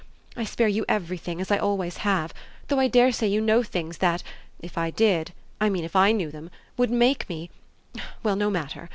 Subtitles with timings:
[0.35, 2.33] I spare you everything, as I always have;
[2.69, 4.23] though I dare say you know things that,
[4.59, 7.51] if I did (I mean if I knew them) would make me
[8.23, 8.89] well, no matter!